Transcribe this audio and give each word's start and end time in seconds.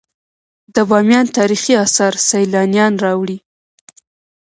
د 0.75 0.77
بامیان 0.89 1.25
تاریخي 1.37 1.73
اثار 1.85 2.13
سیلانیان 2.29 2.93
راوړي 3.05 3.37